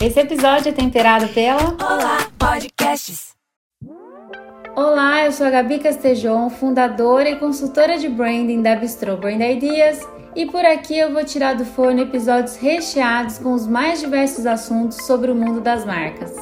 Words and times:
Esse 0.00 0.20
episódio 0.20 0.68
é 0.68 0.72
temperado 0.72 1.26
pela 1.30 1.74
Olá 1.74 2.30
Podcasts. 2.38 3.34
Olá, 4.76 5.24
eu 5.24 5.32
sou 5.32 5.44
a 5.44 5.50
Gabi 5.50 5.80
Castejon, 5.80 6.50
fundadora 6.50 7.28
e 7.28 7.36
consultora 7.36 7.98
de 7.98 8.08
branding 8.08 8.62
da 8.62 8.76
Bistro 8.76 9.16
Brand 9.16 9.40
Ideas, 9.40 9.98
e 10.36 10.46
por 10.46 10.64
aqui 10.64 10.96
eu 10.96 11.12
vou 11.12 11.24
tirar 11.24 11.56
do 11.56 11.64
forno 11.64 12.00
episódios 12.00 12.54
recheados 12.54 13.38
com 13.38 13.52
os 13.52 13.66
mais 13.66 13.98
diversos 13.98 14.46
assuntos 14.46 15.04
sobre 15.04 15.32
o 15.32 15.34
mundo 15.34 15.60
das 15.60 15.84
marcas. 15.84 16.32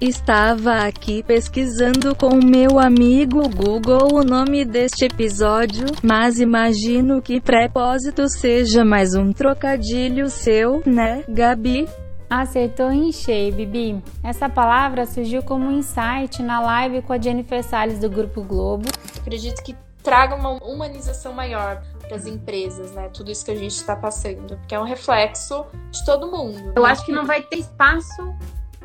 Estava 0.00 0.86
aqui 0.86 1.24
pesquisando 1.24 2.14
com 2.14 2.28
o 2.28 2.44
meu 2.44 2.78
amigo 2.78 3.48
Google 3.48 4.14
o 4.14 4.22
nome 4.22 4.64
deste 4.64 5.06
episódio, 5.06 5.86
mas 6.04 6.38
imagino 6.38 7.20
que 7.20 7.40
propósito 7.40 8.28
seja 8.28 8.84
mais 8.84 9.16
um 9.16 9.32
trocadilho 9.32 10.30
seu, 10.30 10.80
né, 10.86 11.24
Gabi? 11.28 11.88
Acertou 12.30 12.92
em 12.92 13.10
cheio, 13.10 13.52
Bibi. 13.52 14.00
Essa 14.22 14.48
palavra 14.48 15.04
surgiu 15.04 15.42
como 15.42 15.66
um 15.66 15.72
insight 15.72 16.44
na 16.44 16.60
live 16.60 17.02
com 17.02 17.12
a 17.12 17.20
Jennifer 17.20 17.64
Salles 17.64 17.98
do 17.98 18.08
Grupo 18.08 18.44
Globo. 18.44 18.88
Acredito 19.18 19.64
que 19.64 19.74
traga 20.00 20.36
uma 20.36 20.62
humanização 20.62 21.32
maior 21.32 21.82
para 22.06 22.16
as 22.16 22.24
empresas, 22.24 22.92
né? 22.92 23.08
Tudo 23.12 23.32
isso 23.32 23.44
que 23.44 23.50
a 23.50 23.56
gente 23.56 23.72
está 23.72 23.96
passando, 23.96 24.56
porque 24.58 24.76
é 24.76 24.78
um 24.78 24.84
reflexo 24.84 25.66
de 25.90 26.04
todo 26.04 26.30
mundo. 26.30 26.72
Eu 26.76 26.86
acho 26.86 27.04
que 27.04 27.10
não 27.10 27.26
vai 27.26 27.42
ter 27.42 27.56
espaço 27.56 28.32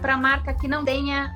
para 0.03 0.17
marca 0.17 0.53
que 0.53 0.67
não 0.67 0.83
tenha 0.83 1.33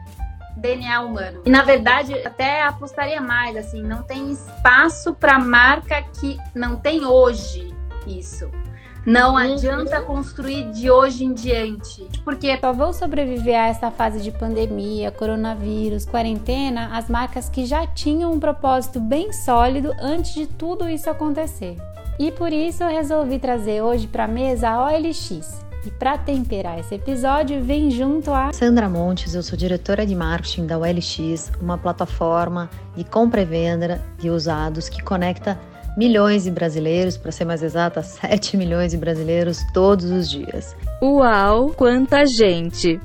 DNA 0.57 0.99
humano. 0.99 1.41
E 1.45 1.49
na 1.49 1.63
verdade, 1.63 2.13
até 2.25 2.63
apostaria 2.63 3.21
mais 3.21 3.55
assim, 3.55 3.81
não 3.81 4.03
tem 4.03 4.29
espaço 4.29 5.13
para 5.13 5.39
marca 5.39 6.01
que 6.19 6.37
não 6.53 6.75
tem 6.75 7.05
hoje 7.05 7.73
isso. 8.05 8.51
Não 9.05 9.31
uhum. 9.31 9.37
adianta 9.37 10.01
construir 10.01 10.69
de 10.71 10.91
hoje 10.91 11.23
em 11.23 11.33
diante. 11.33 12.05
Porque 12.25 12.57
só 12.59 12.73
vão 12.73 12.91
sobreviver 12.91 13.57
a 13.57 13.67
essa 13.67 13.89
fase 13.89 14.19
de 14.19 14.31
pandemia, 14.31 15.11
coronavírus, 15.11 16.05
quarentena, 16.05 16.89
as 16.91 17.07
marcas 17.07 17.47
que 17.47 17.65
já 17.65 17.87
tinham 17.87 18.33
um 18.33 18.39
propósito 18.39 18.99
bem 18.99 19.31
sólido 19.31 19.93
antes 20.01 20.33
de 20.33 20.45
tudo 20.45 20.89
isso 20.89 21.09
acontecer. 21.09 21.77
E 22.19 22.33
por 22.33 22.51
isso 22.51 22.83
eu 22.83 22.89
resolvi 22.89 23.39
trazer 23.39 23.81
hoje 23.81 24.07
para 24.07 24.25
a 24.25 24.27
mesa 24.27 24.71
a 24.71 24.83
OLX, 24.87 25.66
e 25.87 25.91
para 25.91 26.17
temperar 26.17 26.77
esse 26.77 26.95
episódio, 26.95 27.63
vem 27.63 27.89
junto 27.89 28.33
a 28.33 28.51
Sandra 28.51 28.89
Montes, 28.89 29.33
eu 29.33 29.41
sou 29.41 29.57
diretora 29.57 30.05
de 30.05 30.13
marketing 30.13 30.65
da 30.65 30.77
OLX, 30.77 31.49
uma 31.61 31.77
plataforma 31.77 32.69
de 32.93 33.05
compra 33.05 33.41
e 33.41 33.45
venda 33.45 34.01
de 34.19 34.29
usados 34.29 34.89
que 34.89 35.01
conecta 35.01 35.57
milhões 35.97 36.43
de 36.43 36.51
brasileiros, 36.51 37.15
para 37.15 37.31
ser 37.31 37.45
mais 37.45 37.63
exata, 37.63 38.03
7 38.03 38.57
milhões 38.57 38.91
de 38.91 38.97
brasileiros 38.97 39.59
todos 39.73 40.11
os 40.11 40.29
dias. 40.29 40.75
Uau, 41.01 41.69
quanta 41.69 42.25
gente! 42.25 42.99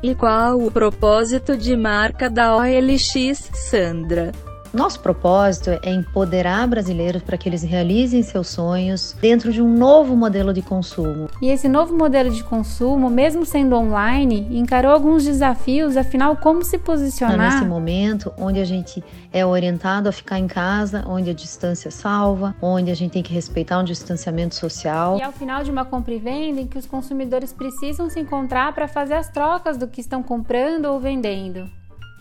E 0.00 0.14
qual 0.14 0.56
o 0.56 0.70
propósito 0.70 1.56
de 1.56 1.76
marca 1.76 2.30
da 2.30 2.56
OLX, 2.56 3.50
Sandra? 3.52 4.30
Nosso 4.72 5.00
propósito 5.00 5.70
é 5.82 5.90
empoderar 5.90 6.64
brasileiros 6.68 7.22
para 7.22 7.36
que 7.36 7.48
eles 7.48 7.64
realizem 7.64 8.22
seus 8.22 8.48
sonhos 8.48 9.16
dentro 9.20 9.52
de 9.52 9.60
um 9.60 9.68
novo 9.68 10.14
modelo 10.14 10.52
de 10.52 10.62
consumo. 10.62 11.28
E 11.42 11.50
esse 11.50 11.68
novo 11.68 11.96
modelo 11.96 12.30
de 12.30 12.44
consumo, 12.44 13.10
mesmo 13.10 13.44
sendo 13.44 13.74
online, 13.74 14.46
encarou 14.56 14.92
alguns 14.92 15.24
desafios, 15.24 15.96
afinal, 15.96 16.36
como 16.36 16.64
se 16.64 16.78
posicionar? 16.78 17.54
Nesse 17.54 17.64
momento, 17.64 18.32
onde 18.38 18.60
a 18.60 18.64
gente 18.64 19.02
é 19.32 19.44
orientado 19.44 20.08
a 20.08 20.12
ficar 20.12 20.38
em 20.38 20.46
casa, 20.46 21.04
onde 21.04 21.30
a 21.30 21.34
distância 21.34 21.90
salva, 21.90 22.54
onde 22.62 22.92
a 22.92 22.94
gente 22.94 23.10
tem 23.10 23.24
que 23.24 23.32
respeitar 23.32 23.80
um 23.80 23.84
distanciamento 23.84 24.54
social. 24.54 25.18
E 25.18 25.22
ao 25.22 25.32
final 25.32 25.64
de 25.64 25.70
uma 25.70 25.84
compra 25.84 26.14
e 26.14 26.18
venda, 26.18 26.60
em 26.60 26.66
que 26.68 26.78
os 26.78 26.86
consumidores 26.86 27.52
precisam 27.52 28.08
se 28.08 28.20
encontrar 28.20 28.72
para 28.72 28.86
fazer 28.86 29.14
as 29.14 29.28
trocas 29.28 29.76
do 29.76 29.88
que 29.88 30.00
estão 30.00 30.22
comprando 30.22 30.84
ou 30.84 31.00
vendendo. 31.00 31.79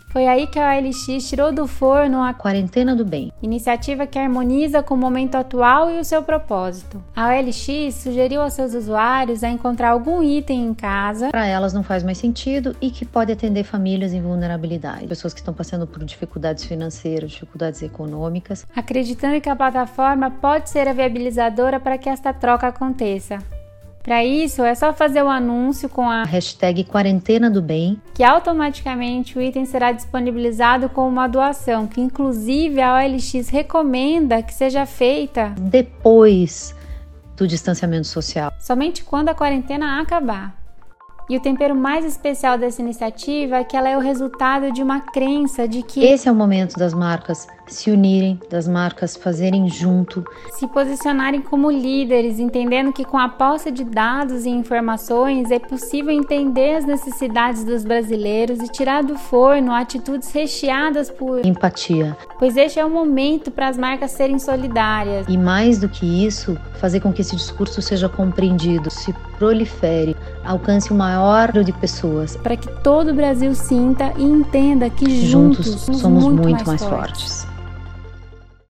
Foi 0.09 0.25
aí 0.25 0.47
que 0.47 0.57
a 0.57 0.75
OLX 0.75 1.29
tirou 1.29 1.51
do 1.51 1.67
forno 1.67 2.23
a 2.23 2.33
Quarentena 2.33 2.95
do 2.95 3.05
Bem, 3.05 3.31
iniciativa 3.43 4.07
que 4.07 4.17
harmoniza 4.17 4.81
com 4.81 4.95
o 4.95 4.97
momento 4.97 5.35
atual 5.35 5.91
e 5.91 5.99
o 5.99 6.03
seu 6.03 6.23
propósito. 6.23 7.03
A 7.15 7.27
OLX 7.27 7.93
sugeriu 7.93 8.41
aos 8.41 8.53
seus 8.53 8.73
usuários 8.73 9.43
a 9.43 9.49
encontrar 9.49 9.89
algum 9.89 10.23
item 10.23 10.65
em 10.65 10.73
casa 10.73 11.29
para 11.29 11.45
elas 11.45 11.73
não 11.73 11.83
faz 11.83 12.03
mais 12.03 12.17
sentido 12.17 12.75
e 12.81 12.89
que 12.89 13.05
pode 13.05 13.31
atender 13.31 13.63
famílias 13.63 14.11
em 14.11 14.21
vulnerabilidade, 14.21 15.05
pessoas 15.05 15.31
que 15.31 15.41
estão 15.41 15.53
passando 15.53 15.85
por 15.85 16.03
dificuldades 16.03 16.65
financeiras, 16.65 17.31
dificuldades 17.31 17.83
econômicas, 17.83 18.65
acreditando 18.75 19.39
que 19.39 19.49
a 19.49 19.55
plataforma 19.55 20.31
pode 20.31 20.71
ser 20.71 20.87
a 20.87 20.93
viabilizadora 20.93 21.79
para 21.79 21.99
que 21.99 22.09
esta 22.09 22.33
troca 22.33 22.67
aconteça. 22.67 23.37
Para 24.01 24.23
isso, 24.23 24.63
é 24.63 24.73
só 24.73 24.93
fazer 24.93 25.21
o 25.21 25.27
anúncio 25.27 25.89
com 25.89 26.09
a 26.09 26.23
hashtag 26.23 26.85
Quarentena 26.85 27.49
do 27.49 27.61
Bem, 27.61 28.01
que 28.13 28.23
automaticamente 28.23 29.37
o 29.37 29.41
item 29.41 29.65
será 29.65 29.91
disponibilizado 29.91 30.89
com 30.89 31.07
uma 31.07 31.27
doação, 31.27 31.85
que 31.85 31.99
inclusive 31.99 32.81
a 32.81 32.95
OLX 32.95 33.49
recomenda 33.49 34.41
que 34.41 34.53
seja 34.53 34.85
feita 34.85 35.53
depois 35.59 36.73
do 37.35 37.47
distanciamento 37.47 38.07
social. 38.07 38.51
Somente 38.59 39.03
quando 39.03 39.29
a 39.29 39.35
quarentena 39.35 40.01
acabar. 40.01 40.57
E 41.29 41.37
o 41.37 41.39
tempero 41.39 41.75
mais 41.75 42.03
especial 42.03 42.57
dessa 42.57 42.81
iniciativa 42.81 43.57
é 43.57 43.63
que 43.63 43.77
ela 43.77 43.87
é 43.87 43.95
o 43.95 43.99
resultado 43.99 44.71
de 44.71 44.81
uma 44.81 45.01
crença 45.01 45.67
de 45.67 45.83
que 45.83 46.03
esse 46.03 46.27
é 46.27 46.31
o 46.31 46.35
momento 46.35 46.75
das 46.75 46.91
marcas 46.91 47.47
se 47.69 47.91
unirem, 47.91 48.39
das 48.49 48.67
marcas 48.67 49.15
fazerem 49.15 49.69
junto, 49.69 50.25
se 50.51 50.67
posicionarem 50.67 51.41
como 51.41 51.69
líderes, 51.69 52.39
entendendo 52.39 52.91
que 52.91 53.05
com 53.05 53.17
a 53.17 53.29
posse 53.29 53.69
de 53.69 53.83
dados 53.83 54.45
e 54.45 54.49
informações 54.49 55.51
é 55.51 55.59
possível 55.59 56.11
entender 56.11 56.77
as 56.77 56.85
necessidades 56.85 57.63
dos 57.63 57.83
brasileiros 57.83 58.59
e 58.59 58.67
tirar 58.67 59.03
do 59.03 59.15
forno 59.15 59.71
atitudes 59.71 60.31
recheadas 60.31 61.11
por 61.11 61.45
empatia. 61.45 62.17
Pois 62.39 62.57
este 62.57 62.79
é 62.79 62.85
o 62.85 62.89
momento 62.89 63.51
para 63.51 63.67
as 63.67 63.77
marcas 63.77 64.11
serem 64.11 64.39
solidárias. 64.39 65.27
E 65.29 65.37
mais 65.37 65.77
do 65.77 65.87
que 65.87 66.25
isso, 66.25 66.57
fazer 66.79 66.99
com 66.99 67.13
que 67.13 67.21
esse 67.21 67.35
discurso 67.35 67.79
seja 67.81 68.09
compreendido, 68.09 68.89
se 68.89 69.13
prolifere, 69.37 70.15
alcance 70.43 70.91
o 70.91 70.95
maior 70.95 71.53
número 71.59 71.63
de 71.63 71.73
pessoas. 71.73 72.35
Para 72.37 72.55
que 72.55 72.67
todo 72.81 73.11
o 73.11 73.13
Brasil 73.13 73.53
sinta 73.53 74.13
e 74.17 74.23
entenda 74.23 74.89
que 74.89 75.27
juntos, 75.27 75.65
juntos 75.65 75.99
somos, 75.99 76.23
muito, 76.23 76.41
muito 76.41 76.65
mais, 76.65 76.81
mais 76.81 76.83
fortes. 76.83 77.43
fortes. 77.43 77.58